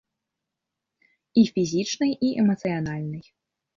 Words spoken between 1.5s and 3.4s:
фізічнай, і эмацыянальнай.